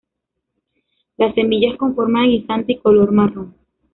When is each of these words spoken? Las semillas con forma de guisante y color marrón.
Las 1.17 1.35
semillas 1.35 1.77
con 1.77 1.93
forma 1.93 2.23
de 2.23 2.29
guisante 2.29 2.71
y 2.71 2.79
color 2.79 3.11
marrón. 3.11 3.53